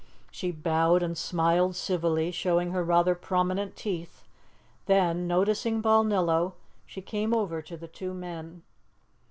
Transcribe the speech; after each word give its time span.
She 0.31 0.49
bowed 0.49 1.03
and 1.03 1.15
smiled 1.15 1.75
civilly, 1.75 2.31
showing 2.31 2.71
her 2.71 2.83
rather 2.83 3.13
prominent 3.13 3.75
teeth, 3.75 4.23
then, 4.87 5.27
noticing 5.27 5.79
Balnillo, 5.79 6.53
she 6.87 7.03
came 7.03 7.35
over 7.35 7.61
to 7.61 7.77
the 7.77 7.87
two 7.87 8.15
men. 8.15 8.63